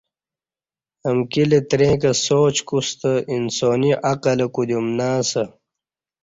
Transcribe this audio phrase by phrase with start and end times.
[1.09, 5.43] امکی لتریں کہ سوچ کوستہ انسانی عقلہ کودیوم نہ اسہ